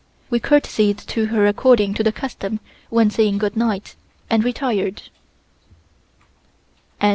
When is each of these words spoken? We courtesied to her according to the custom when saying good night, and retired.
We 0.31 0.39
courtesied 0.39 0.97
to 0.97 1.27
her 1.27 1.45
according 1.45 1.93
to 1.93 2.03
the 2.03 2.11
custom 2.11 2.59
when 2.89 3.11
saying 3.11 3.37
good 3.37 3.55
night, 3.55 3.95
and 4.31 4.43
retired. 4.43 5.03